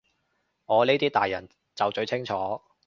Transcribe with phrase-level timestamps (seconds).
[0.65, 2.59] 我呢啲大人就最清楚